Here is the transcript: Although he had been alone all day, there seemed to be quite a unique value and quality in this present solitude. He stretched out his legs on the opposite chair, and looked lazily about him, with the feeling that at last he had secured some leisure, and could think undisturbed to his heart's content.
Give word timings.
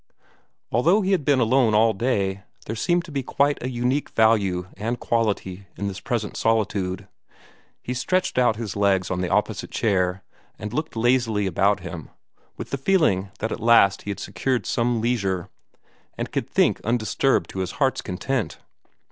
Although 0.71 1.03
he 1.03 1.11
had 1.11 1.23
been 1.23 1.39
alone 1.39 1.75
all 1.75 1.93
day, 1.93 2.41
there 2.65 2.75
seemed 2.75 3.05
to 3.05 3.11
be 3.11 3.21
quite 3.21 3.61
a 3.61 3.69
unique 3.69 4.09
value 4.09 4.65
and 4.75 4.99
quality 4.99 5.67
in 5.77 5.87
this 5.87 5.99
present 5.99 6.35
solitude. 6.35 7.07
He 7.83 7.93
stretched 7.93 8.39
out 8.39 8.55
his 8.55 8.75
legs 8.75 9.11
on 9.11 9.21
the 9.21 9.29
opposite 9.29 9.69
chair, 9.69 10.23
and 10.57 10.73
looked 10.73 10.95
lazily 10.95 11.45
about 11.45 11.81
him, 11.81 12.09
with 12.57 12.71
the 12.71 12.79
feeling 12.79 13.29
that 13.37 13.51
at 13.51 13.59
last 13.59 14.01
he 14.01 14.09
had 14.09 14.19
secured 14.19 14.65
some 14.65 15.01
leisure, 15.01 15.49
and 16.17 16.31
could 16.31 16.49
think 16.49 16.81
undisturbed 16.83 17.47
to 17.51 17.59
his 17.59 17.73
heart's 17.73 18.01
content. 18.01 18.57